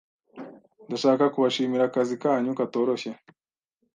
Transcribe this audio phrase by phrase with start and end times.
[0.87, 3.11] Ndashaka kubashimira akazi kanyu katoroshye.